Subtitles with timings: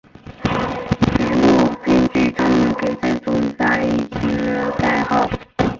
[1.15, 5.29] 节目编剧专门给这种大衣起了代号。